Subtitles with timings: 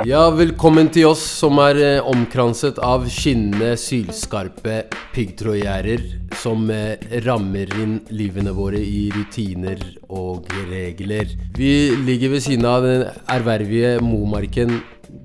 [0.00, 6.06] Ja, velkommen til oss som er eh, omkranset av skinnende, sylskarpe piggtrådgjerder
[6.40, 6.96] som eh,
[7.26, 11.36] rammer inn livene våre i rutiner og regler.
[11.60, 13.04] Vi ligger ved siden av den
[13.36, 14.78] ervervige Momarken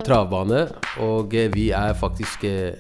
[0.04, 0.66] travbane,
[1.00, 2.76] og eh, vi er faktisk eh,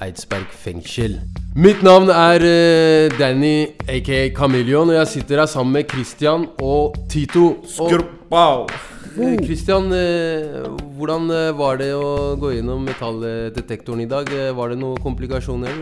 [0.00, 1.20] Eidsberg fengsel.
[1.52, 6.96] Mitt navn er eh, Danny, aka Chameleon, og jeg sitter her sammen med Christian og
[7.12, 7.58] Tito.
[7.76, 8.72] Og,
[9.16, 10.66] Christian, eh,
[10.96, 14.28] hvordan eh, var det å gå gjennom metalldetektoren i dag?
[14.32, 15.72] Eh, Var det noen komplikasjoner?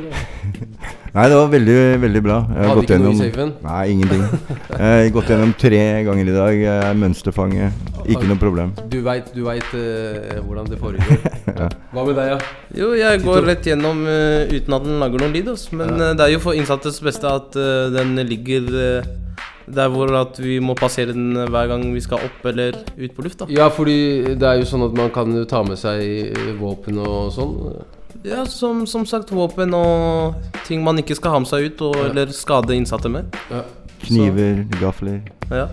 [1.15, 2.41] Nei, det var veldig, veldig bra.
[2.49, 3.53] Jeg har Hadde gått ikke noe i gjennom safen?
[3.63, 4.25] Nei, ingenting.
[4.75, 6.65] Jeg har gått gjennom tre ganger i dag.
[6.75, 7.71] Er mønsterfange.
[8.05, 8.75] Ikke noe problem.
[8.93, 11.23] Du veit uh, hvordan det foregår.
[11.95, 12.39] Hva med deg, ja?
[12.75, 15.49] Jo, jeg går rett gjennom uh, uten at den lager noen lyd.
[15.79, 19.07] Men uh, det er jo for innsattes beste at eh, den ligger eh,
[19.67, 23.25] der hvor at vi må passere den hver gang vi skal opp eller ut på
[23.25, 23.39] luft.
[23.43, 27.01] da Ja, fordi det er jo sånn at man kan jo ta med seg våpen
[27.01, 27.55] og sånn.
[28.25, 30.37] Ja, som, som sagt, våpen og
[30.69, 33.35] ting man ikke skal ha med seg ut og, eller skade innsatte med.
[33.51, 33.65] Ja.
[34.05, 35.21] Kniver, gafler.
[35.51, 35.69] Ja.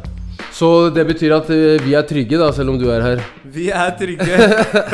[0.52, 3.22] Så det betyr at eh, vi er trygge, da, selv om du er her.
[3.52, 4.38] Vi er trygge.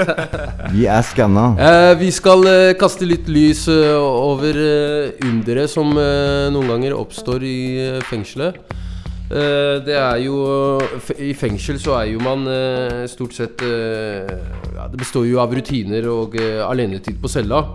[0.76, 1.46] Vi er skanna.
[1.62, 6.98] Eh, vi skal eh, kaste litt lys eh, over eh, underet som eh, noen ganger
[6.98, 8.58] oppstår i eh, fengselet.
[9.28, 10.38] Eh, det er jo
[11.20, 14.24] I fengsel så er jo man eh, stort sett eh,
[14.72, 17.66] ja, Det består jo av rutiner og alenetid på cella.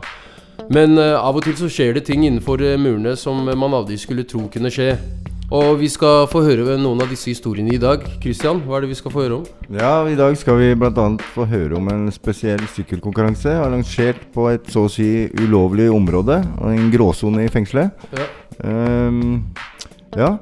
[0.73, 4.47] Men av og til så skjer det ting innenfor murene som man aldri skulle tro
[4.53, 4.95] kunne skje.
[5.53, 8.05] Og vi skal få høre noen av disse historiene i dag.
[8.23, 9.48] Christian, hva er det vi skal få høre om?
[9.75, 11.08] Ja, i dag skal vi bl.a.
[11.34, 16.39] få høre om en spesiell sykkelkonkurranse arrangert på et så å si ulovlig område,
[16.70, 18.07] en gråsone i fengselet.
[18.17, 18.30] Ja.
[18.62, 19.42] Um,
[20.17, 20.36] ja.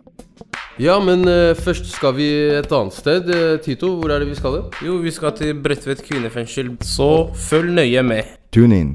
[0.80, 2.26] Ja, men uh, først skal vi
[2.56, 3.26] et annet sted.
[3.28, 4.54] Uh, Tito, hvor er det vi skal?
[4.54, 4.78] Det?
[4.86, 8.30] Jo, vi skal til Bredtvet kvinnefengsel, så følg nøye med.
[8.48, 8.94] Tune in.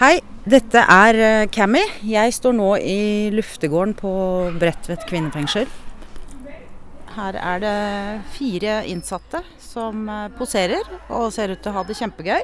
[0.00, 0.16] Hei,
[0.48, 1.84] dette er eh, Cammy.
[2.08, 4.12] Jeg står nå i luftegården på
[4.58, 5.70] Bredtvet kvinnefengsel.
[7.14, 7.78] Her er det
[8.34, 10.08] fire innsatte som
[10.38, 10.82] poserer
[11.12, 12.40] og ser ut til å ha det kjempegøy.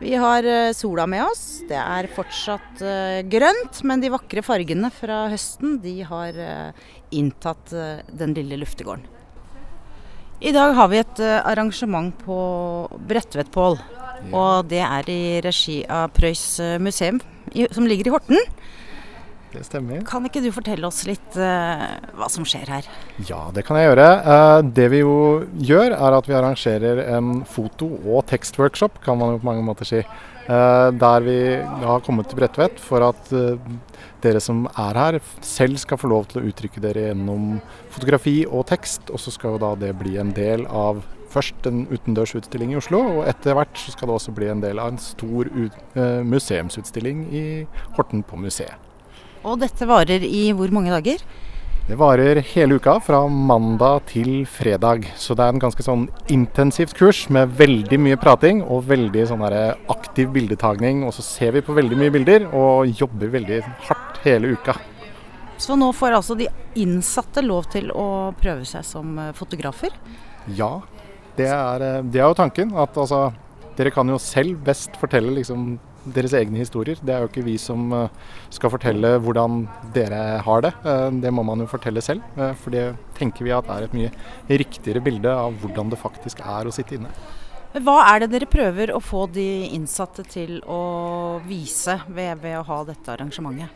[0.00, 1.60] Vi har eh, sola med oss.
[1.68, 7.74] Det er fortsatt eh, grønt, men de vakre fargene fra høsten de har eh, inntatt
[8.08, 9.04] den lille luftegården.
[10.40, 12.38] I dag har vi et arrangement på
[13.10, 13.76] Bredtvet-Pål.
[14.32, 16.44] Og det er i regi av Prøys
[16.80, 17.20] museum,
[17.74, 18.40] som ligger i Horten.
[19.50, 20.02] Det stemmer.
[20.06, 21.82] Kan ikke du fortelle oss litt uh,
[22.18, 22.86] hva som skjer her?
[23.26, 24.08] Ja, det kan jeg gjøre.
[24.22, 25.14] Uh, det vi jo
[25.58, 29.88] gjør, er at vi arrangerer en foto- og tekstworkshop, kan man jo på mange måter
[29.88, 30.04] si.
[30.46, 31.38] Uh, der vi
[31.82, 33.30] har kommet til Bredtvet for at
[34.22, 37.56] dere som er her, selv skal få lov til å uttrykke dere gjennom
[37.90, 39.10] fotografi og tekst.
[39.10, 43.02] Og så skal jo da det bli en del av først en utendørsutstilling i Oslo,
[43.16, 45.82] og etter hvert så skal det også bli en del av en stor ut,
[46.26, 47.44] museumsutstilling i
[47.94, 48.89] Horten på museet.
[49.40, 51.22] Og dette varer i hvor mange dager?
[51.90, 55.08] Det varer hele uka, fra mandag til fredag.
[55.18, 59.42] Så det er en ganske sånn intensivt kurs med veldig mye prating og veldig sånn
[59.42, 61.02] aktiv bildetagning.
[61.08, 64.76] Og så ser vi på veldig mye bilder og jobber veldig hardt hele uka.
[65.60, 66.46] Så nå får altså de
[66.80, 68.06] innsatte lov til å
[68.38, 69.92] prøve seg som eh, fotografer.
[70.56, 70.78] Ja,
[71.36, 72.70] det er, eh, det er jo tanken.
[72.78, 73.26] At altså,
[73.76, 75.74] dere kan jo selv best fortelle liksom
[76.14, 76.98] deres egne historier.
[77.02, 78.08] Det er jo ikke vi som eh,
[78.52, 79.62] skal fortelle hvordan
[79.94, 80.72] dere har det.
[80.84, 82.22] Eh, Det må man jo fortelle selv.
[82.36, 82.84] eh, For det
[83.18, 84.10] tenker vi at er et mye
[84.50, 87.10] riktigere bilde av hvordan det faktisk er å sitte inne.
[87.70, 92.64] Hva er det dere prøver å få de innsatte til å vise ved, ved å
[92.66, 93.70] ha dette arrangementet?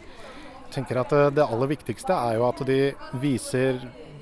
[0.65, 2.79] Jeg tenker at Det aller viktigste er jo at de
[3.23, 3.79] viser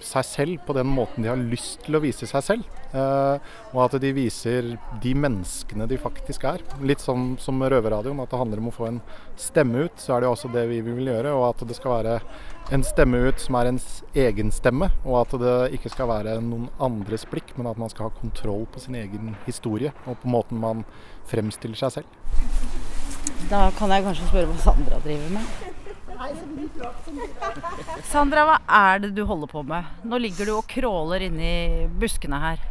[0.06, 2.78] seg selv på den måten de har lyst til å vise seg selv.
[2.92, 6.64] Eh, og at de viser de menneskene de faktisk er.
[6.84, 9.00] Litt sånn som Røverradioen, at det handler om å få en
[9.40, 9.96] stemme ut.
[10.00, 11.34] Så er det jo også det vi vil gjøre.
[11.38, 12.18] Og at det skal være
[12.72, 14.90] en stemme ut som er ens egen stemme.
[15.06, 18.66] Og at det ikke skal være noen andres blikk, men at man skal ha kontroll
[18.72, 19.94] på sin egen historie.
[20.06, 20.86] Og på måten man
[21.30, 22.18] fremstiller seg selv.
[23.50, 25.71] Da kan jeg kanskje spørre hva Sandra driver med.
[28.08, 29.88] Sandra, hva er det du holder på med?
[30.08, 31.52] Nå ligger du og crawler inni
[32.00, 32.62] buskene her.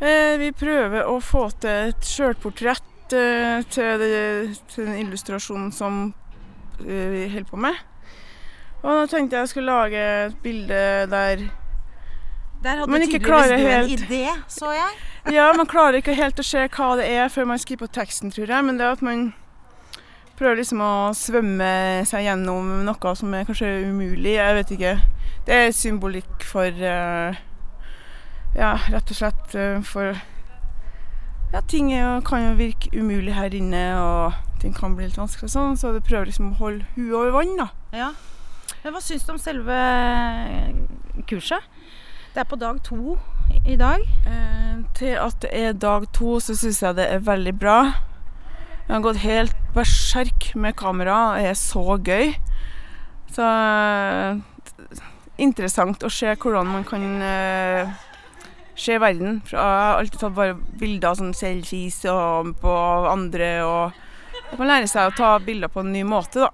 [0.00, 4.04] Eh, vi prøver å få til et sjølportrett eh, til,
[4.68, 6.02] til den illustrasjonen som
[6.82, 7.78] eh, vi holder på med.
[8.82, 11.46] Og da tenkte jeg jeg skulle lage et bilde der
[12.62, 14.04] Der hadde du ikke tydeligvis klarer du en helt.
[14.04, 15.00] idé, så jeg.
[15.34, 18.30] Ja, man klarer ikke helt å se hva det er før man skriver på teksten,
[18.30, 18.64] tror jeg.
[18.68, 19.30] Men det at man
[20.38, 21.68] prøver liksom å svømme
[22.08, 24.36] seg gjennom noe som er kanskje umulig.
[24.36, 24.94] Jeg vet ikke.
[25.46, 27.42] Det er symbolikk for eh,
[28.56, 30.16] Ja, rett og slett eh, for
[31.52, 31.92] Ja, ting
[32.26, 35.92] kan jo virke umulig her inne, og ting kan bli litt vanskelig og sånn, så
[35.94, 37.68] du prøver liksom å holde huet over vann, da.
[37.94, 38.10] Ja.
[38.82, 39.76] Men hva syns du om selve
[41.30, 41.64] kurset?
[42.34, 43.16] Det er på dag to
[43.64, 44.02] i dag.
[44.26, 47.78] Eh, til at det er dag to, så syns jeg det er veldig bra.
[48.86, 52.36] Jeg har gått helt berserk med kamera, det er så gøy.
[53.34, 54.38] Så eh,
[55.42, 57.96] interessant å se hvordan man kan uh,
[58.78, 59.40] se verden.
[59.50, 62.76] Jeg har alltid tatt bare bilder av sånn selfies og på
[63.10, 66.52] andre, og man lærer seg å ta bilder på en ny måte, da.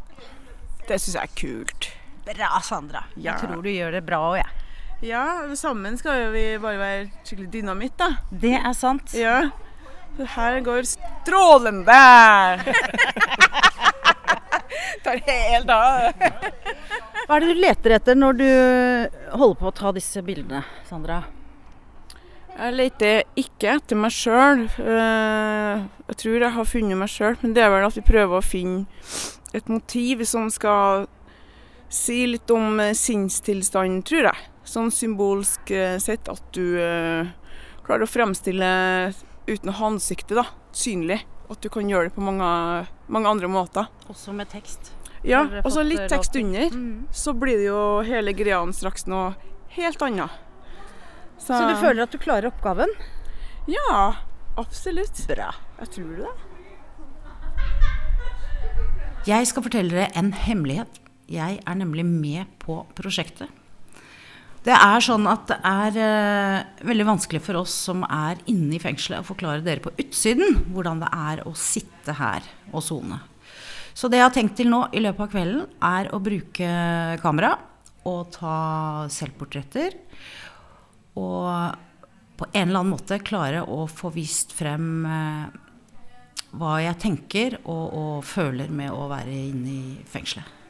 [0.88, 1.90] Det syns jeg er kult.
[2.26, 3.05] Bra, Sandra.
[3.14, 3.35] Ja.
[3.35, 4.58] Jeg tror du gjør det bra òg, jeg.
[5.02, 5.25] Ja,
[5.58, 8.14] sammen skal jo vi bare være skikkelig dynamitt, da.
[8.31, 9.12] Det er sant.
[9.19, 9.50] Ja.
[10.17, 11.93] Det her går strålende!
[15.05, 16.12] Tar helt av.
[17.26, 18.50] Hva er det du leter etter når du
[19.32, 21.23] holder på å ta disse bildene, Sandra?
[22.53, 24.67] Jeg leter ikke etter meg sjøl.
[24.76, 28.44] Jeg tror jeg har funnet meg sjøl, men det er vel at vi prøver å
[28.44, 28.85] finne
[29.56, 31.06] et motiv som skal
[31.93, 34.49] si litt om eh, sinnstilstanden, tror jeg.
[34.64, 37.29] Sånn symbolsk eh, sett at du eh,
[37.85, 38.70] klarer å fremstille
[39.46, 40.46] uten å ha ansiktet da,
[40.76, 41.22] synlig.
[41.52, 42.48] At du kan gjøre det på mange,
[43.12, 43.88] mange andre måter.
[44.12, 44.92] Også med tekst.
[45.22, 46.72] Ja, og så litt tekst under.
[46.74, 47.06] Mm.
[47.14, 49.34] Så blir det jo hele greia straks noe
[49.76, 50.30] helt annet.
[51.42, 52.90] Så du føler at du klarer oppgaven?
[53.70, 54.14] Ja,
[54.58, 55.24] absolutt.
[55.28, 55.50] Bra.
[55.82, 56.32] Jeg tror det.
[59.26, 60.98] Jeg skal fortelle dere en hemmelighet.
[61.30, 63.50] Jeg er nemlig med på prosjektet.
[64.62, 68.82] Det er sånn at det er uh, veldig vanskelig for oss som er inne i
[68.82, 73.19] fengselet, å forklare dere på utsiden hvordan det er å sitte her og sone.
[73.93, 76.70] Så det jeg har tenkt til nå i løpet av kvelden, er å bruke
[77.25, 77.56] kamera
[78.09, 78.55] og ta
[79.12, 79.99] selvportretter.
[81.19, 81.50] Og
[82.38, 85.50] på en eller annen måte klare å få vist frem uh,
[86.55, 90.61] hva jeg tenker og, og føler med å være inne i fengselet.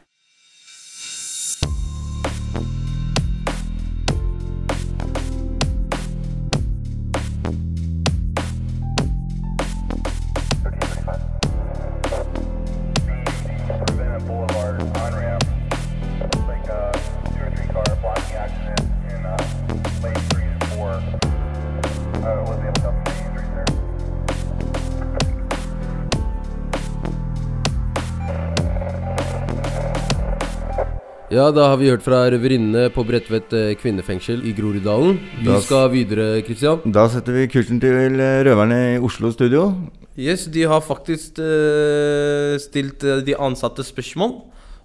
[31.33, 35.15] Ja, da har vi hørt fra røverinnene på Bredtvet eh, kvinnefengsel i Groruddalen.
[35.39, 36.81] Vi Da- skal videre, Kristian.
[36.85, 39.71] Da setter vi kursen til eh, røverne i Oslo studio.
[40.15, 44.35] Yes, de har faktisk uh, stilt de ansatte spørsmål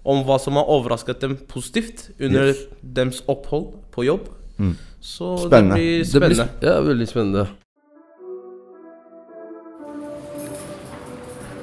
[0.03, 2.63] om hva som har overrasket dem positivt under Yes.
[2.81, 4.25] deres opphold på jobb.
[4.57, 4.73] Mm.
[4.99, 5.75] Så Spennende.
[5.75, 6.49] det blir Det blir spennende.
[6.49, 7.47] sp ja, veldig spennende.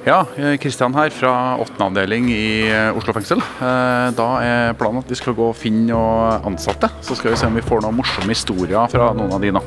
[0.07, 0.21] Ja,
[0.61, 1.73] Kristian her fra 8.
[1.83, 3.41] avdeling i eh, Oslo fengsel.
[3.43, 6.87] Eh, Da er planen at vi skal gå og finne noen ansatte.
[7.03, 9.63] Så skal vi se om vi får noen morsomme historier fra noen av dine.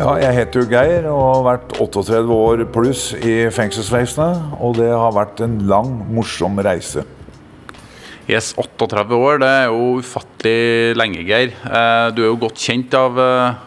[0.00, 4.54] Ja, jeg heter jo Geir og har vært 38 år pluss i fengselsvesenet.
[4.64, 7.04] Og det har vært en lang, morsom reise.
[8.30, 11.52] Yes, 38 år, det er jo ufattelig lenge, Geir.
[11.68, 13.66] Eh, Du er jo godt kjent av eh,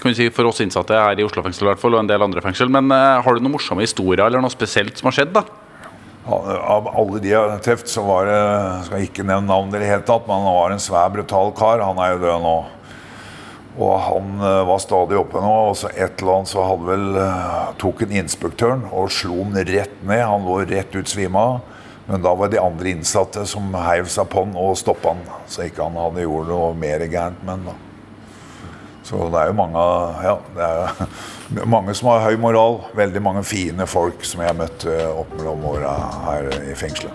[0.00, 2.10] kan vi si, for oss innsatte her i Oslo fengsel i hvert fall, og en
[2.10, 2.70] del andre fengsel.
[2.72, 5.34] Men uh, har du noen morsomme historier eller noe spesielt som har skjedd?
[5.36, 5.44] da?
[6.28, 8.40] Av alle de jeg har truffet, så var det
[8.88, 11.84] Skal ikke nevne navnet i det hele tatt, men han var en svær, brutal kar.
[11.84, 12.58] Han er jo død nå.
[13.78, 17.18] Og han eh, var stadig oppe nå, og så et eller annet så hadde vel
[17.22, 20.24] eh, tok en inspektøren og slo han rett ned.
[20.26, 21.48] Han lå rett ut svima.
[22.08, 25.26] Men da var det de andre innsatte som heiv seg på han og stoppa han.
[25.48, 27.76] Så ikke han hadde gjort noe mer gærent men da.
[29.08, 29.82] Så det er jo mange,
[30.20, 31.06] ja, er
[31.76, 32.82] mange som har høy moral.
[32.98, 35.92] Veldig mange fine folk som jeg møtte møtt eh, opp mellom åra
[36.26, 37.12] her i fengselet.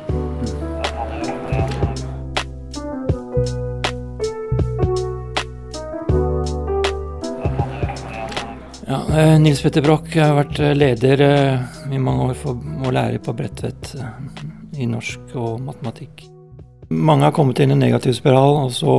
[8.87, 11.23] Ja, eh, Nils Petter Broch har vært eh, leder
[11.91, 13.95] i mange år for, å lære på Bredtvet
[14.77, 16.25] i norsk og matematikk.
[16.89, 18.97] Mange har kommet inn i en negativ spiral, og så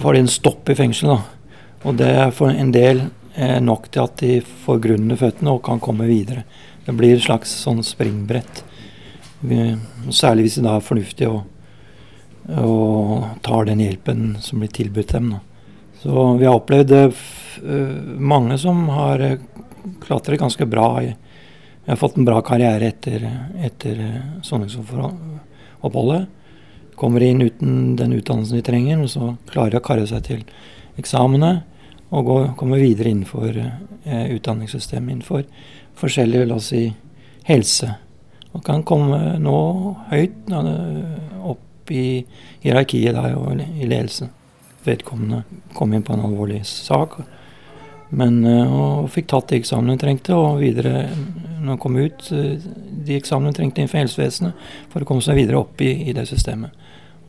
[0.00, 1.16] får de en stopp i fengselet.
[1.16, 1.43] da.
[1.84, 3.02] Og det er for en del
[3.36, 6.44] eh, nok til at de får grunn under føttene og kan komme videre.
[6.84, 8.64] Det blir et slags sånn springbrett.
[10.08, 11.42] Særlig hvis det da er fornuftig å,
[12.64, 15.26] å tar den hjelpen som blir tilbudt dem.
[15.34, 15.40] Da.
[16.00, 17.20] Så vi har opplevd eh,
[17.60, 17.98] eh,
[18.32, 19.26] mange som har
[20.04, 20.88] klatret ganske bra.
[21.04, 21.16] Jeg
[21.90, 23.28] har fått en bra karriere etter,
[23.60, 24.00] etter
[24.46, 26.24] soningsoppholdet.
[26.96, 30.40] Kommer inn uten den utdannelsen de trenger, og så klarer de å karre seg til
[30.96, 31.58] eksamene
[32.14, 35.44] og gå, komme videre innenfor eh, utdanningssystemet innenfor
[35.98, 36.86] forskjellige, la oss si,
[37.48, 37.90] helse.
[38.54, 39.58] Og kan komme nå
[40.12, 42.06] høyt eh, opp i
[42.62, 44.30] hierarkiet der og i ledelsen.
[44.84, 45.42] Vedkommende
[45.74, 47.18] kom inn på en alvorlig sak,
[48.14, 51.08] men eh, og fikk tatt de eksamene hun trengte, og videre,
[51.58, 52.68] når hun kom ut, eh,
[53.04, 56.28] de eksamene hun trengte innenfor helsevesenet for å komme seg videre opp i, i det
[56.30, 56.84] systemet.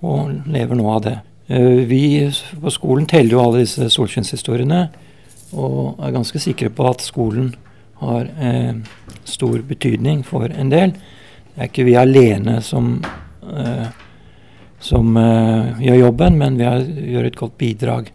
[0.05, 1.17] Og lever nå av det.
[1.47, 4.87] Eh, Vi på skolen teller jo alle disse solskinnshistoriene,
[5.55, 7.53] og er ganske sikre på at skolen
[8.01, 8.73] har eh,
[9.23, 10.95] stor betydning for en del.
[11.55, 12.97] Det er ikke vi alene som,
[13.45, 13.85] eh,
[14.79, 18.11] som eh, gjør jobben, men vi har, gjør et godt bidrag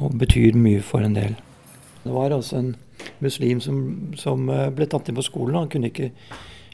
[0.00, 1.34] og betyr mye for en del.
[2.04, 2.74] Det var altså en
[3.20, 3.80] muslim som,
[4.16, 5.58] som eh, ble tatt inn på skolen.
[5.58, 6.12] Han kunne ikke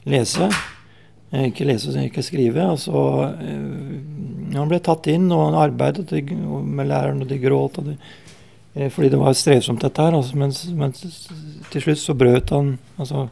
[0.07, 0.51] lese.
[1.45, 2.69] Ikke lese og ikke skrive.
[2.73, 3.03] Og så,
[3.41, 7.79] eh, han ble tatt inn, og han arbeidet med læreren, og de gråt.
[7.79, 7.97] Og de,
[8.75, 10.17] eh, fordi det var strevsomt, dette her.
[10.17, 10.93] Altså, men, men
[11.71, 13.29] til slutt så brøt han altså,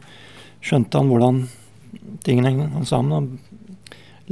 [0.65, 1.35] Skjønte han hvordan
[2.25, 3.11] tingene hang sammen.
[3.13, 3.27] Han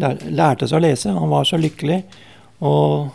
[0.01, 1.11] lær, lærte seg å lese.
[1.13, 1.99] Han var så lykkelig.
[2.65, 3.11] Og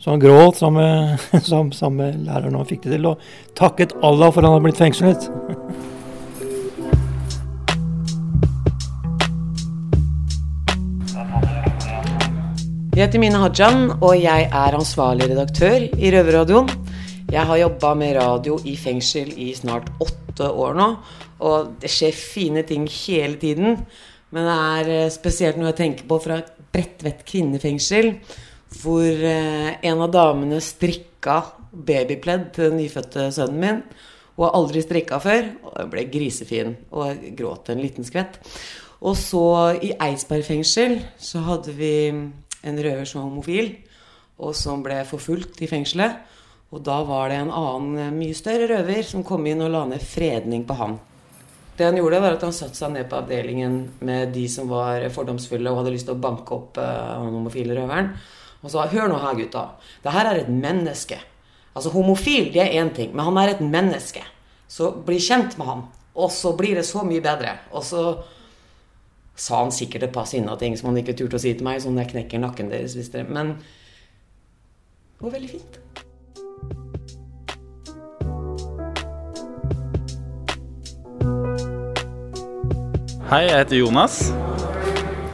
[0.00, 3.10] så han gråt sammen med, sammen, med læreren og fikk det til.
[3.12, 3.20] Og
[3.56, 5.28] takket Allah for han hadde blitt fengslet.
[12.94, 16.68] Jeg heter Mine Hajan, og jeg er ansvarlig redaktør i Røverradioen.
[17.26, 20.86] Jeg har jobba med radio i fengsel i snart åtte år nå,
[21.42, 23.80] og det skjer fine ting hele tiden.
[24.30, 26.36] Men det er eh, spesielt noe jeg tenker på fra
[26.70, 28.12] Bredtvet kvinnefengsel,
[28.78, 31.40] hvor eh, en av damene strikka
[31.74, 33.82] babypledd til den nyfødte sønnen min.
[34.36, 38.38] Hun har aldri strikka før, og hun ble grisefin og gråt en liten skvett.
[39.04, 39.44] Og så
[39.82, 41.94] i Eidsberg fengsel så hadde vi
[42.64, 43.74] en røver som var homofil,
[44.42, 46.22] og som ble forfulgt i fengselet.
[46.74, 49.84] Og da var det en annen, eh, mye større røver som kom inn og la
[49.86, 50.98] ned fredning på han.
[51.76, 55.02] Det han gjorde, var at han satte seg ned på avdelingen med de som var
[55.10, 58.12] fordomsfulle og hadde lyst til å banke opp han homofile røveren,
[58.62, 59.64] og sa Hør nå her, gutta.
[60.02, 61.18] Det her er et menneske.
[61.74, 64.22] Altså, homofil, det er én ting, men han er et menneske.
[64.70, 65.82] Så bli kjent med han,
[66.14, 67.58] og så blir det så mye bedre.
[67.74, 68.04] Og så
[69.34, 71.82] sa han sikkert et par sinna ting som han ikke turte å si til meg,
[71.82, 73.56] sånn jeg knekker nakken deres, hvis dere Men
[75.18, 75.80] det var veldig fint.
[83.24, 84.18] Hei, jeg heter Jonas.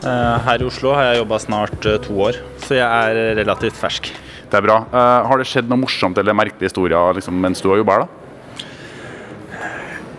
[0.01, 3.77] Eh, Her i Oslo har jeg jobba snart eh, to år, så jeg er relativt
[3.77, 4.09] fersk.
[4.49, 4.79] Det er bra.
[4.89, 8.07] Eh, har det skjedd noe morsomt eller merkelig historie liksom, mens du har jobba her?
[8.07, 8.20] da?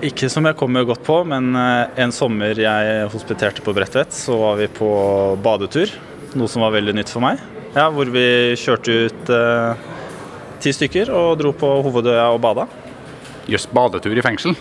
[0.01, 4.34] Ikke som jeg kommer godt på, men eh, en sommer jeg hospiterte på Bredtvet, så
[4.39, 4.88] var vi på
[5.46, 5.91] badetur.
[6.34, 7.41] Noe som var veldig nytt for meg.
[7.75, 8.24] Ja, Hvor vi
[8.58, 9.84] kjørte ut eh,
[10.63, 12.65] ti stykker og dro på Hovedøya og bada.
[13.51, 14.58] Jøss, badetur i fengsel?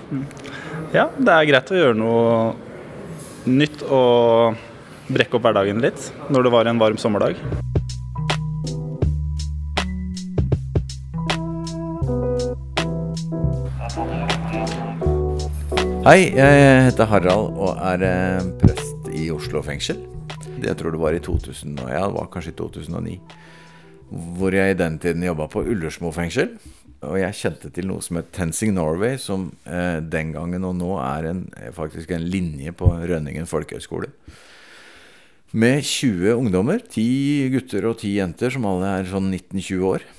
[0.93, 4.61] Ja, det er greit å gjøre noe nytt og
[5.09, 7.41] brekke opp hverdagen litt når det var en varm sommerdag.
[16.11, 20.01] Hei, jeg heter Harald og er eh, prest i Oslo fengsel.
[20.59, 23.15] Jeg tror det var i 2000, og ja, det var kanskje i 2009.
[24.41, 26.57] Hvor jeg i den tiden jobba på Ullersmo fengsel.
[27.07, 30.91] Og jeg kjente til noe som het Tensing Norway, som eh, den gangen og nå
[30.99, 34.11] er en, eh, faktisk en linje på Rønningen folkehøgskole.
[35.63, 40.11] Med 20 ungdommer, 10 gutter og 10 jenter, som alle er sånn 19-20 år.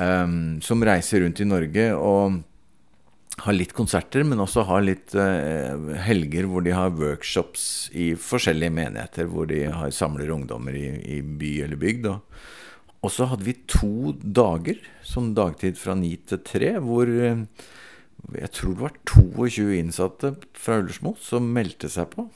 [0.00, 2.40] eh, som reiser rundt i Norge og
[3.44, 5.76] har litt konserter, men også har litt eh,
[6.06, 11.20] helger hvor de har workshops i forskjellige menigheter, hvor de har, samler ungdommer i, i
[11.20, 12.08] by eller bygd.
[12.14, 17.44] Og, så hadde vi to dager, som dagtid fra ni til tre, hvor eh,
[18.40, 22.26] jeg tror det var 22 innsatte fra Ullersmo som meldte seg på.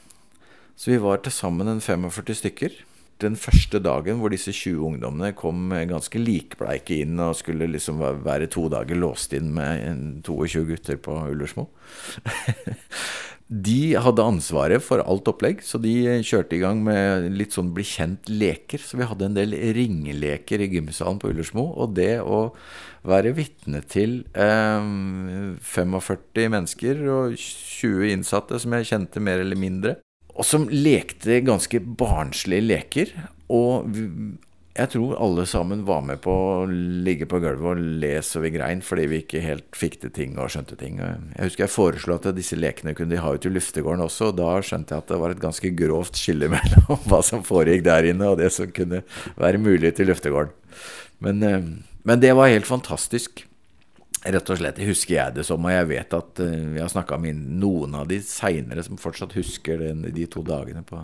[0.76, 2.76] Så vi var til sammen en 45 stykker.
[3.20, 8.48] Den første dagen hvor disse 20 ungdommene kom ganske likbleike inn og skulle liksom være
[8.52, 11.68] to dager låst inn med 22 gutter på Ullersmo.
[13.50, 17.84] de hadde ansvaret for alt opplegg, så de kjørte i gang med litt sånn bli
[17.86, 18.78] kjent-leker.
[18.78, 21.66] Så vi hadde en del ringeleker i gymsalen på Ullersmo.
[21.82, 22.52] Og det å
[23.10, 29.98] være vitne til eh, 45 mennesker og 20 innsatte som jeg kjente mer eller mindre,
[30.34, 33.12] og som lekte ganske barnslige leker.
[33.50, 33.90] Og
[34.70, 38.52] jeg tror alle sammen var med på å ligge på gulvet og le så vi
[38.54, 41.00] grein fordi vi ikke helt fikk til ting og skjønte ting.
[41.02, 44.38] Jeg husker jeg foreslo at disse lekene kunne de ha ut i luftegården også, og
[44.38, 48.12] da skjønte jeg at det var et ganske grovt skille mellom hva som foregikk der
[48.12, 49.02] inne, og det som kunne
[49.40, 50.54] være mulig til luftegården.
[51.20, 51.70] Men, eh,
[52.06, 53.44] men det var helt fantastisk.
[54.20, 57.16] Rett og slett husker jeg det som, og jeg vet at uh, vi har snakka
[57.22, 61.00] med noen av de seinere som fortsatt husker den, de to dagene på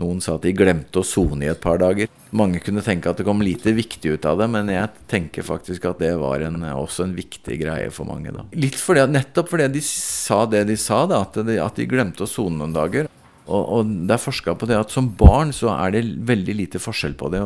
[0.00, 2.08] Noen sa at de glemte å sone i et par dager.
[2.34, 5.86] Mange kunne tenke at det kom lite viktig ut av det, men jeg tenker faktisk
[5.86, 8.32] at det var en, også en viktig greie for mange.
[8.34, 8.42] da.
[8.58, 12.26] Litt fordi, Nettopp fordi de sa det de sa, da, at, de, at de glemte
[12.26, 13.06] å sone noen dager.
[13.44, 16.80] Og, og, det er forska på det at som barn så er det veldig lite
[16.80, 17.42] forskjell på det.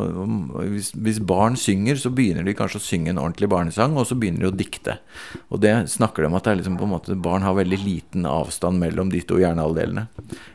[0.70, 4.18] Hvis, hvis, barn synger, så begynner de kanskje å synge en ordentlig barnesang, og så
[4.18, 4.98] begynner de å dikte.
[5.50, 7.80] Og det snakker de om at det er liksom på en måte barn har veldig
[7.82, 10.06] liten avstand mellom de to hjernehalvdelene.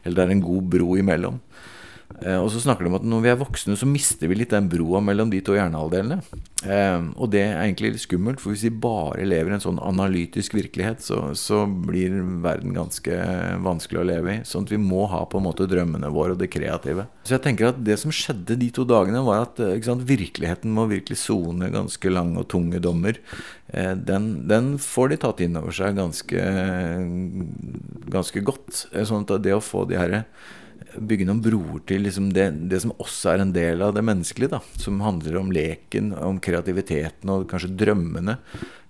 [0.03, 1.41] Eller det er en god bro imellom.
[2.23, 4.53] Eh, og så snakker de om at når vi er voksne, så mister vi litt
[4.53, 6.21] den broa mellom de to hjernehalvdelene.
[6.63, 9.81] Eh, og det er egentlig litt skummelt, for hvis vi bare lever i en sånn
[9.83, 13.17] analytisk virkelighet, så, så, blir verden ganske
[13.65, 14.37] vanskelig å leve i.
[14.47, 17.07] Sånn at vi må ha på en måte drømmene våre og det kreative.
[17.27, 20.71] Så jeg tenker at det som skjedde de to dagene, var at eh, sant, virkeligheten
[20.73, 23.19] må virkelig sone ganske lange og tunge dommer.
[23.73, 26.41] Den, den, får de tatt inn over seg ganske,
[28.13, 28.83] ganske godt.
[28.93, 30.19] Sånn at det å få de herre
[30.97, 34.51] bygge noen broer til liksom det, det, som også er en del av det menneskelige.
[34.55, 38.37] da, Som handler om leken, om kreativiteten og kanskje drømmene.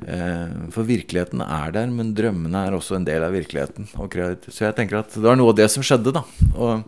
[0.03, 3.87] Eh, for virkeligheten er der, men drømmene er også en del av virkeligheten.
[4.49, 6.13] så jeg tenker at det var noe av det som skjedde.
[6.13, 6.23] da,
[6.55, 6.83] og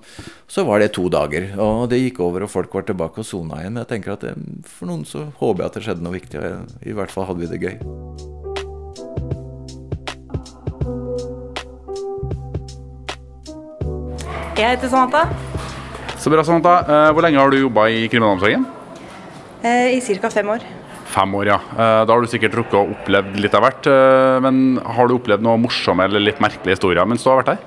[0.48, 3.62] Så var det to dager, og det gikk over, og folk var tilbake og sona
[3.62, 3.74] igjen.
[3.74, 6.39] Men jeg tenker at det, for noen så håper jeg at det skjedde noe viktig.
[6.86, 8.35] I hvert fall hadde vi det gøy.
[14.56, 15.26] Jeg heter Samantha.
[16.15, 16.78] Så bra, Samantha.
[16.88, 18.63] Eh, hvor lenge har du jobba i kriminalomsorgen?
[19.62, 20.30] Eh, I ca.
[20.32, 20.63] fem år.
[21.12, 21.58] Fem år, ja.
[21.76, 23.89] Eh, da har du sikkert rukket å opplevd litt av hvert.
[24.41, 27.60] Men har du opplevd noe morsomme eller litt merkelige historier mens du har vært her?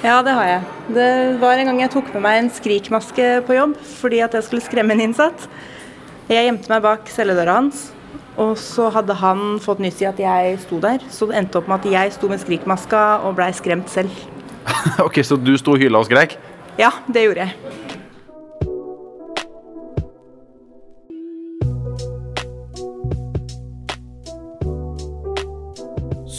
[0.00, 0.64] Ja, det har jeg.
[0.96, 1.10] Det
[1.42, 4.64] var en gang jeg tok med meg en skrikmaske på jobb fordi at jeg skulle
[4.64, 5.44] skremme en innsatt.
[6.32, 7.90] Jeg gjemte meg bak celledøra hans,
[8.40, 11.04] og så hadde han fått nyss i at jeg sto der.
[11.12, 14.14] Så det endte opp med at jeg sto med skrikmaska og blei skremt selv.
[15.06, 16.38] ok, Så du sto og hyla og skrek?
[16.80, 17.88] Ja, det gjorde jeg.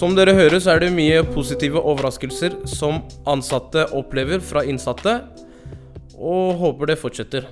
[0.01, 5.19] Som dere hører, så er det mye positive overraskelser som ansatte opplever fra innsatte,
[6.17, 7.45] og håper det fortsetter.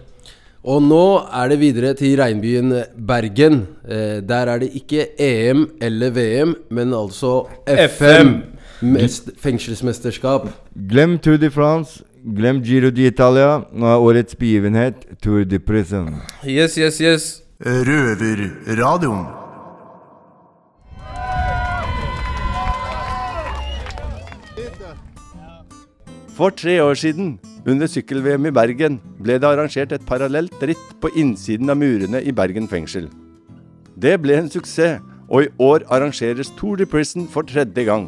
[0.65, 2.73] Og nå er det videre til regnbyen
[3.08, 3.62] Bergen.
[3.86, 8.34] Eh, der er det ikke EM eller VM, men altså FM.
[8.82, 10.48] Mest, fengselsmesterskap.
[10.88, 13.65] Glem Tour de France, glem Giro d'Italia.
[13.76, 16.13] Nå er årets begivenhet Tour de Prison.
[16.48, 17.28] Yes, yes, yes.
[17.60, 19.26] Røverradioen.
[26.39, 27.34] For tre år siden,
[27.68, 32.32] under sykkel-VM i Bergen, ble det arrangert et parallelt ritt på innsiden av murene i
[32.32, 33.10] Bergen fengsel.
[34.00, 38.08] Det ble en suksess, og i år arrangeres Tour de Prison for tredje gang.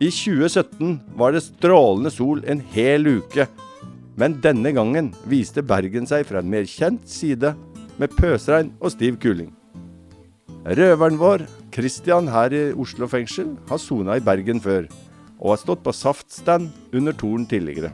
[0.00, 3.44] I 2017 var det strålende sol en hel uke,
[4.16, 7.52] men denne gangen viste Bergen seg fra en mer kjent side,
[8.00, 9.50] med pøsregn og stiv kuling.
[10.64, 14.88] Røveren vår, Christian her i Oslo fengsel, har sona i Bergen før,
[15.36, 17.92] og har stått på saftstand under Toren tidligere.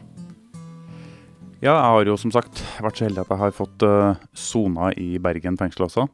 [1.59, 3.83] Ja, jeg har jo som sagt vært så heldig at jeg har fått
[4.31, 6.07] sona uh, i Bergen fengsel også.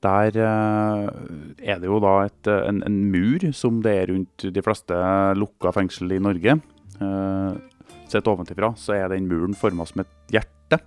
[0.00, 1.08] Der eh,
[1.60, 4.96] er det jo da et, eh, en, en, mur, som det er rundt de fleste
[5.36, 6.56] lukka fengsel i Norge.
[7.00, 7.58] Eh,
[8.08, 10.80] sett ovenfra så er den muren forma som et hjerte.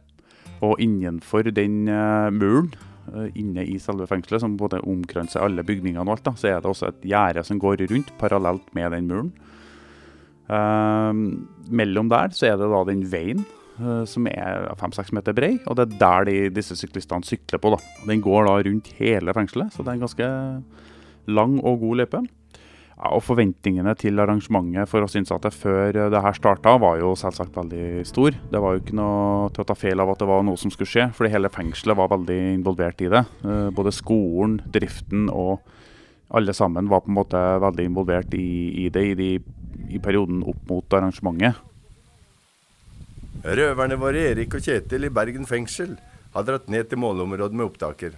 [0.65, 1.83] Og innenfor den
[2.31, 2.71] muren,
[3.35, 6.69] inne i selve fengselet, som både omkranser alle bygningene og alt, da, så er det
[6.71, 9.33] også et gjerde som går rundt parallelt med den muren.
[11.67, 13.43] mellom der så er det da den veien
[14.09, 17.73] som er fem-seks meter brei, og det er der de, disse syklistene sykler på.
[17.73, 17.79] da.
[18.09, 20.29] Den går da rundt hele fengselet, så det er en ganske
[21.33, 22.21] lang og god løype.
[22.93, 27.55] Ja, og Forventningene til arrangementet for oss innsatte før det her starta, var jo selvsagt
[27.57, 28.37] veldig stor.
[28.51, 30.71] Det var jo ikke noe til å ta feil av at det var noe som
[30.73, 33.25] skulle skje, fordi hele fengselet var veldig involvert i det.
[33.43, 35.65] Eh, både skolen, driften og
[36.33, 39.29] alle sammen var på en måte veldig involvert i, i det, i de
[39.93, 41.59] i perioden opp mot arrangementet.
[43.43, 45.97] Røverne våre Erik og Kjetil i Bergen fengsel
[46.33, 48.13] har dratt ned til målområdet med opptaker.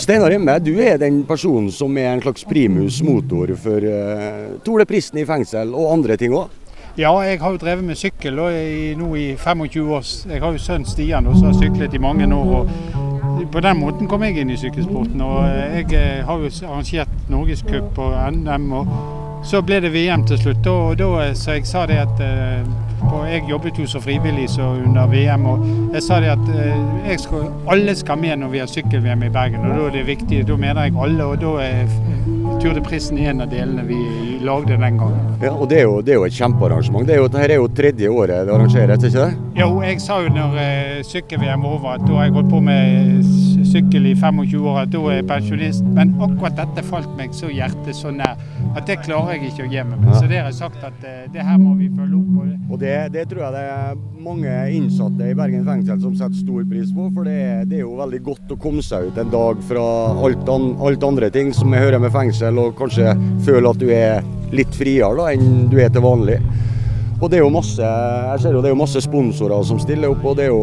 [0.00, 4.86] Steinar Hjemme, du er den personen som er en slags primus motor for uh, Tore
[4.88, 6.48] Pristen i fengsel, og andre ting òg.
[6.96, 10.06] Ja, jeg har jo drevet med sykkel og i, nå i 25 år.
[10.32, 12.54] Jeg har jo sønnen Stian som har syklet i mange år.
[12.64, 15.20] og På den måten kom jeg inn i sykkelsporten.
[15.20, 18.72] og Jeg eh, har jo arrangert Norgescup og NM.
[18.72, 20.66] og Så ble det VM til slutt.
[20.66, 22.66] og da, Så jeg sa det at eh,
[23.06, 25.46] og Jeg jobbet jo så frivillig så under VM.
[25.46, 29.22] og Jeg sa det at eh, jeg skal, alle skal med når vi har sykkel-VM
[29.22, 29.62] i Bergen.
[29.66, 31.24] og Da er det viktig, da mener jeg alle.
[31.24, 31.86] og da er
[32.60, 33.96] Tour de Prisen en av delene vi
[34.42, 35.38] lagde den gangen.
[35.42, 37.06] Ja, og det er, jo, det er jo et kjempearrangement.
[37.06, 39.60] Det er jo, dette er jo tredje året det arrangeres, ikke det?
[39.60, 40.58] Jo, jeg sa jo når
[41.06, 43.22] sykkel-VM var over at da har jeg holdt på med
[43.72, 45.84] sykkel i 25 år, at da er jeg pensjonist.
[45.94, 48.34] Men akkurat dette falt meg så hjertet så nær
[48.76, 50.12] at det klarer jeg ikke å gi meg med.
[50.18, 52.32] Så det har jeg sagt at uh, det her må vi følge opp.
[52.42, 52.52] Og.
[52.66, 56.64] Og det, det tror jeg det er mange innsatte i Bergen fengsel som setter stor
[56.68, 57.08] pris på.
[57.14, 57.38] For det,
[57.70, 59.84] det er jo veldig godt å komme seg ut en dag fra
[60.26, 63.14] alt, an, alt andre ting som jeg hører med fengsel, og kanskje
[63.46, 66.40] føle at du er litt friere da, enn du er til vanlig.
[67.16, 70.24] Og det er jo masse jeg ser jo det er masse sponsorer som stiller opp,
[70.28, 70.60] og det er jo,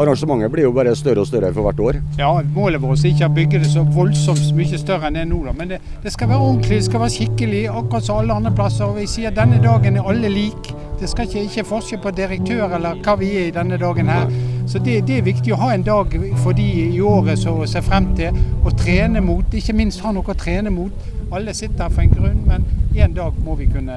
[0.00, 1.98] arrangementet blir jo bare større og større for hvert år.
[2.18, 5.28] Ja, Målet vårt er ikke å bygge det så voldsomt mye større enn det er
[5.28, 5.52] nå, da.
[5.56, 8.86] men det, det skal være ordentlig, det skal være skikkelig, akkurat som alle andre plasser.
[8.86, 10.70] Og vi sier denne dagen er alle lik.
[11.00, 14.32] Det skal ikke, ikke forskjell på direktør eller hva vi er i denne dagen her.
[14.70, 17.84] Så det, det er viktig å ha en dag for de i året som ser
[17.84, 19.56] frem til å trene mot.
[19.56, 21.12] Ikke minst ha noe å trene mot.
[21.32, 22.64] Alle sitter her for en grunn, men
[22.96, 23.96] en dag må vi kunne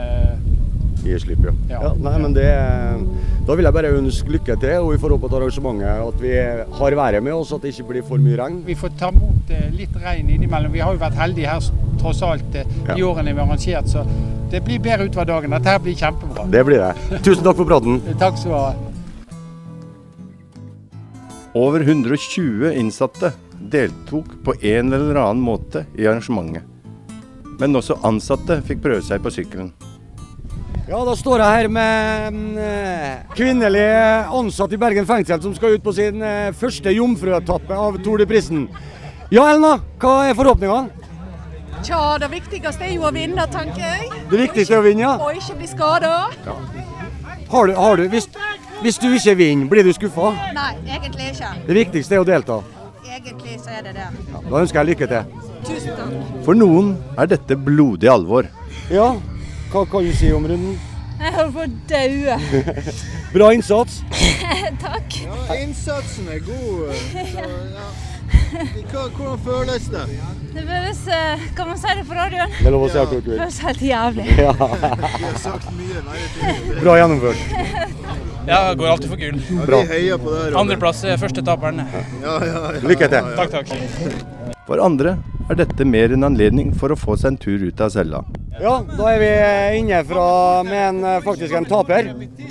[1.03, 1.51] Gi slipp, ja.
[1.69, 1.89] ja.
[1.99, 2.45] nei, men det,
[3.47, 6.31] da vil jeg bare ønske lykke til og vi får håpe at arrangementet at vi
[6.79, 8.61] har været med oss, at det ikke blir for mye regn.
[8.67, 10.71] Vi får ta imot eh, litt regn innimellom.
[10.71, 11.67] Vi har jo vært heldige her
[11.99, 12.95] tross alt i Ja.
[12.95, 14.05] de årene vi har arrangert, så
[14.53, 15.51] det blir bedre utover dagen.
[15.57, 16.47] Dette her blir kjempebra.
[16.53, 17.19] Det blir det.
[17.25, 17.99] Tusen takk for praten.
[18.23, 18.73] Takk skal du ha.
[21.53, 26.63] Over 120 innsatte deltok på en eller annen måte i arrangementet.
[27.59, 29.69] Men også ansatte fikk prøve seg på sykkelen.
[30.83, 33.85] Ja, da står jeg her med eh, kvinnelig
[34.35, 38.27] ansatt i Bergen fengsel som skal ut på sin eh, første jomfruetappe av Tour de
[38.27, 38.65] Prisen.
[39.31, 40.91] Ja, Elna, hva er forhåpningene?
[41.87, 44.11] Tja, det viktigste er jo å vinne, tenker jeg.
[44.27, 45.15] Det viktigste er å vinne, ja.
[45.23, 46.13] Og ikke bli skada.
[47.53, 48.27] Har du, har du, hvis,
[48.83, 50.33] hvis du ikke vinner, blir du skuffa?
[50.55, 51.55] Nei, egentlig ikke.
[51.63, 52.59] Det viktigste er å delta.
[53.07, 54.09] Egentlig så er det det.
[54.35, 55.43] Da ønsker jeg lykke til.
[55.63, 56.31] Tusen takk.
[56.43, 58.51] For noen er dette blodig alvor.
[58.91, 59.13] Ja,
[59.73, 60.73] hva kan du si om runden?
[61.17, 62.35] Jeg holder på å daue.
[63.33, 64.01] Bra innsats.
[64.83, 65.15] takk.
[65.23, 66.91] Ja, innsatsen er god.
[66.99, 67.23] Så,
[67.77, 67.87] ja.
[68.91, 70.03] Hva, hvordan føles det?
[70.53, 72.53] Det føles eh, Kan man si det på radioen?
[72.59, 73.39] Det er lov å si akkurat du vil.
[73.39, 74.27] Det føles helt jævlig.
[74.37, 74.53] Ja.
[74.53, 76.69] Vi har sagt mye verre ting.
[76.83, 78.13] Bra gjennomført.
[78.45, 79.41] Ja, går alltid for gull.
[79.41, 80.53] Ja, vi heier på det.
[80.59, 81.81] Andreplass er første taperen.
[82.21, 82.85] Ja, ja, ja.
[82.85, 83.33] Lykke til.
[83.39, 84.53] Takk, takk.
[84.67, 85.17] For andre
[85.49, 88.21] er dette mer en anledning for å få seg en tur ut av cella.
[88.61, 89.29] Ja, da er vi
[89.79, 92.09] inne fra, med en, eh, faktisk en taper.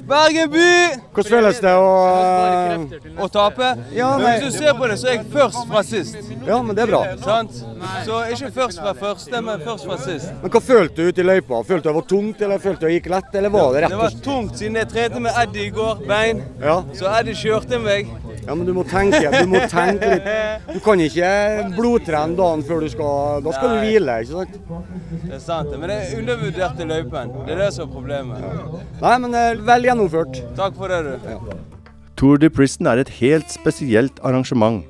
[0.08, 0.70] Bergen by!
[1.14, 3.68] Hvordan føles det å eh, Å tape?
[3.94, 6.18] Ja, Men hvis du ser på det, så er jeg først fra sist.
[6.46, 7.02] Ja, men det er bra.
[7.22, 7.62] Sant?
[8.06, 10.32] Så ikke først fra første, men først fra sist.
[10.42, 11.62] Men hva følte du ute i løypa?
[11.70, 13.94] Følte du det var tungt, eller følte du det gikk lett, eller var det rett
[13.94, 16.42] Det var tungt siden jeg trente med Eddie i går, bein.
[16.60, 16.80] Ja.
[16.98, 18.10] Så Eddie kjørte meg.
[18.42, 20.24] Ja, men du må tenke, du må tenke litt.
[20.74, 21.28] Du kan ikke
[21.76, 24.56] blodtrene dagen før du skal Da skal du hvile, ikke sant?
[25.22, 25.98] Det er sant, Men det.
[26.08, 27.30] er undervurderte løypen.
[27.46, 28.42] Det er det som er problemet.
[29.02, 30.40] Nei, men eh, vel gjennomført.
[30.58, 31.54] Takk for det, du.
[32.18, 34.82] Tour de Prison er et helt spesielt arrangement.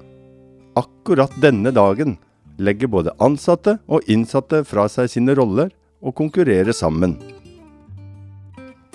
[0.77, 2.17] Akkurat denne dagen
[2.63, 5.69] legger både ansatte og innsatte fra seg sine roller
[6.03, 7.19] og konkurrerer sammen.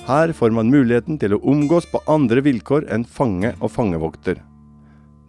[0.07, 4.37] Her får man muligheten til å omgås på andre vilkår enn fange og fangevokter.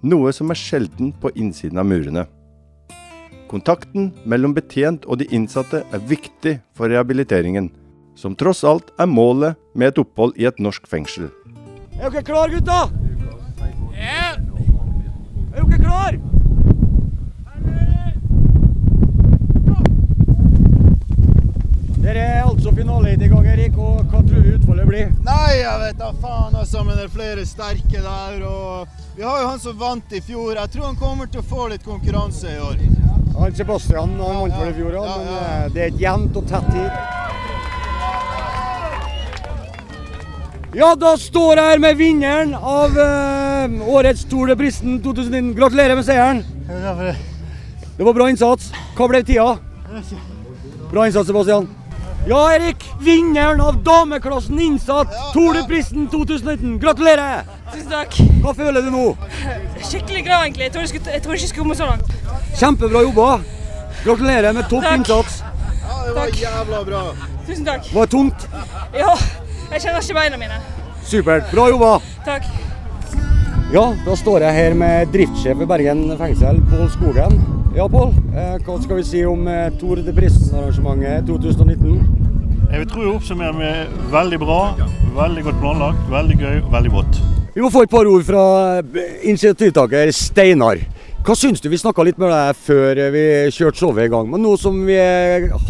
[0.06, 2.22] Noe som er sjelden på innsiden av murene.
[3.50, 7.72] Kontakten mellom betjent og de innsatte er viktig for rehabiliteringen,
[8.14, 11.26] som tross alt er målet med et opphold i et norsk fengsel.
[11.98, 12.84] Er dere klar, gutta?
[13.98, 14.36] Ja.
[15.58, 16.22] Er dere klar?
[22.08, 23.74] Dere er altså finaleheat i gang, Erik.
[23.76, 25.10] Og hva tror du utfallet blir?
[25.26, 28.38] Nei, jeg vet da faen, altså, men det er flere sterke der.
[28.48, 30.56] Og vi har jo han som vant i fjor.
[30.56, 32.80] Jeg tror han kommer til å få litt konkurranse i år.
[33.36, 36.48] Han Sebastian han vant vel i fjor, ja, men eh, det er et jevnt og
[36.48, 36.90] tett tid.
[40.78, 43.68] Ja, da står jeg her med vinneren av eh,
[43.98, 45.52] årets Tour de Prisen 2019.
[45.60, 46.40] Gratulerer med seieren.
[47.98, 48.72] Det var bra innsats.
[48.96, 49.58] Hva ble tida?
[50.88, 51.68] Bra innsats, Sebastian.
[52.28, 52.84] Ja, Erik.
[53.00, 56.74] Vinneren av dameklassen innsatt Tour de Prisen 2019.
[56.82, 57.46] Gratulerer!
[57.72, 58.18] Tusen takk.
[58.44, 59.04] Hva føler du nå?
[59.80, 60.66] Skikkelig glad, egentlig.
[60.68, 62.12] Jeg tror skulle, jeg tror ikke jeg skulle komme så langt.
[62.60, 63.28] Kjempebra jobba.
[64.04, 64.98] Gratulerer med topp Takk.
[65.00, 65.40] innsats.
[65.80, 67.02] Ja, det var jævla bra.
[67.48, 67.88] Tusen takk.
[67.94, 68.44] Var det tungt?
[68.92, 69.14] Ja,
[69.72, 70.60] jeg kjenner ikke beina mine.
[71.08, 71.48] Supert.
[71.54, 71.94] Bra jobba.
[72.28, 72.44] Takk.
[73.72, 77.40] Ja, da står jeg her med driftssjef i Bergen fengsel, Pål Skogen.
[77.76, 78.12] Ja, Pål.
[78.36, 82.17] Eh, hva skal vi si om eh, Tour de Prisen-arrangementet 2019?
[82.68, 84.58] Jeg tror jeg oppsummerer med veldig bra,
[85.16, 87.20] veldig godt planlagt, veldig gøy og veldig vått.
[87.54, 88.42] Vi må få et par ord fra
[88.82, 90.82] eh, initiativtaker Steinar.
[91.24, 91.70] Hva syns du?
[91.72, 93.22] Vi snakka litt med deg før vi
[93.56, 94.28] kjørte showet i gang.
[94.28, 94.98] Men nå som vi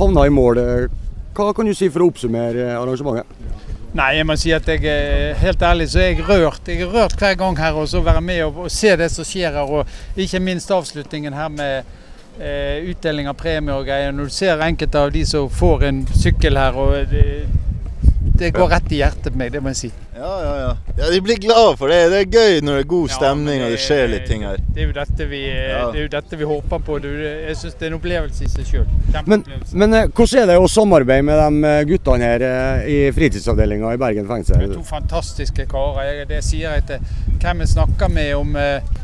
[0.01, 0.99] havna i mål, eh,
[1.39, 3.31] hva kan du si for å oppsummere eh, arrangementet?
[3.95, 6.67] Nei, jeg må si at jeg er helt ærlig så er jeg rørt.
[6.67, 9.27] Jeg er rørt hver gang her og så være med og, og se det som
[9.27, 9.71] skjer her.
[9.71, 11.95] Og ikke minst avslutningen her med
[12.41, 14.13] eh, utdeling av premier og greier.
[14.13, 17.25] Når du ser enkelte av de som får en sykkel her, og det,
[18.39, 19.91] det går rett i hjertet på meg, det må jeg si.
[20.19, 20.77] Ja, ja, ja.
[20.99, 21.99] ja de blir glade for det.
[22.11, 24.59] Det er gøy når det er god stemning og det skjer litt ting her.
[24.75, 25.85] Det er jo dette vi, Ja.
[25.93, 26.99] det er jo dette vi håper på.
[27.05, 28.89] Det, er jeg syns det er en opplevelse i seg sjøl.
[29.31, 32.99] Men, men eh, hvordan er det å samarbeide med de eh, guttene her eh, i
[33.15, 34.67] fritidsavdelinga i Bergen fengsel?
[34.75, 36.25] To fantastiske karer.
[36.31, 38.99] Det sier jeg til hvem jeg snakker med om eh,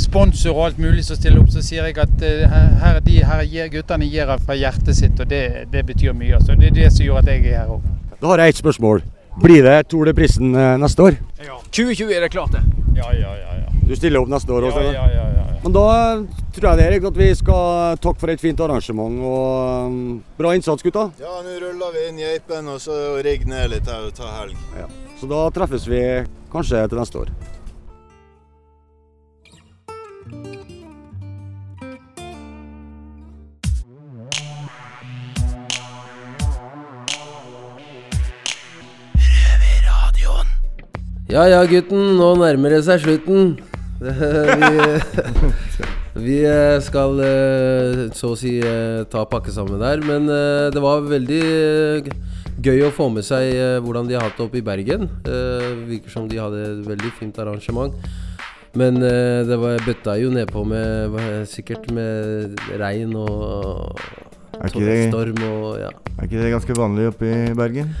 [0.00, 3.16] sponsor og alt mulig som stiller opp, så sier jeg at eh, her, er de,
[3.26, 6.36] her gir, guttene gir av fra hjertet sitt, og det, det betyr mye.
[6.38, 6.56] Altså.
[6.58, 7.88] Det er det som gjør at jeg er her òg.
[8.20, 9.02] Da har jeg ett spørsmål.
[9.40, 11.18] Blir det Tour de Prisen eh, neste år?
[11.40, 11.60] Ja.
[11.70, 12.64] 2020 er det klart, det.
[12.98, 13.52] Ja, ja, ja.
[13.62, 13.70] ja.
[13.86, 14.82] Du stiller opp neste år også?
[14.86, 18.22] Ja, ja, ja, ja, Men da eh, tror jeg det Erik, at vi skal takke
[18.22, 20.00] for et fint arrangement og
[20.38, 21.08] bra innsats, gutta.
[21.22, 24.58] Ja, nå ruller vi inn geipen og så rigger ned litt her og tar helg.
[25.20, 26.02] Så da treffes vi
[26.52, 27.32] kanskje til neste år.
[41.30, 42.16] Ja ja, gutten.
[42.18, 43.52] Nå nærmer det seg slutten.
[44.00, 44.70] vi,
[46.24, 50.02] vi eh, skal eh, så å si eh, ta pakke sammen der.
[50.02, 50.26] Men
[50.74, 51.44] det var veldig
[52.60, 55.06] gøy å få med seg hvordan de har hatt det oppe i Bergen.
[55.22, 55.38] Det
[55.92, 57.94] virker som de hadde et veldig fint arrangement.
[58.74, 64.02] Men det var, bøtta jo nedpå med sikkert med regn og
[65.06, 65.94] storm og ja.
[66.18, 67.94] Er ikke det ganske vanlig oppe i Bergen?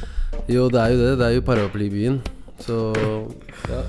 [0.50, 1.16] Jo, det er jo det.
[1.22, 2.20] Det er jo paraplybyen.
[2.64, 2.78] Så
[3.70, 3.82] ja.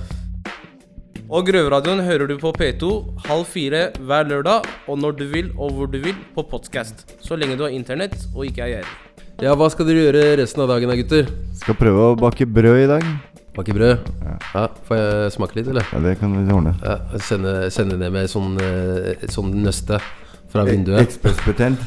[1.31, 2.87] Og Grøveradioen hører du på P2
[3.23, 7.05] halv fire hver lørdag, og når du vil og hvor du vil på podkast.
[7.23, 8.95] Så lenge du har internett og ikke er gjerrig.
[9.41, 11.29] Ja, hva skal dere gjøre resten av dagen da, gutter?
[11.61, 13.07] Skal prøve å bake brød i dag.
[13.55, 14.11] Bake brød?
[14.27, 14.65] Ja.
[14.87, 15.87] Får jeg smake litt, eller?
[15.95, 16.75] Ja, det kan vi ordne.
[16.83, 20.01] Ja, sende, sende ned med sånn, eh, sånn nøste
[20.51, 21.01] fra E- vinduet.
[21.07, 21.79] Ekspressbetjent.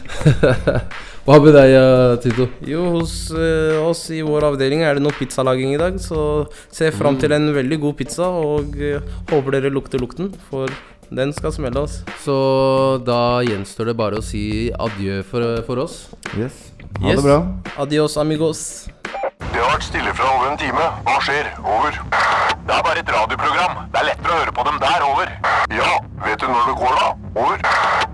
[1.25, 2.47] Hva med deg, eh, Tito?
[2.69, 6.91] Jo, hos eh, oss i vår avdeling er det noe pizzalaging i dag, så ser
[6.91, 7.21] jeg fram Mm.
[7.23, 9.01] til en veldig god pizza, og eh,
[9.31, 10.69] håper dere lukter lukten, for
[11.15, 12.03] den skal smelle oss.
[12.25, 12.37] Så
[13.07, 15.97] da gjenstår det bare å si adjø for, for oss.
[16.37, 16.53] Yes.
[17.01, 17.39] Ha det bra.
[17.81, 18.61] Adios, amigos.
[19.41, 20.85] Det har vært stille fra over en time.
[21.07, 21.49] Hva skjer?
[21.65, 21.97] Over.
[22.69, 23.81] Det er bare et radioprogram.
[23.95, 25.07] Det er lettere å høre på dem der.
[25.09, 25.33] Over.
[25.73, 25.91] Ja,
[26.27, 27.09] vet du når det går da?
[27.35, 28.14] Over.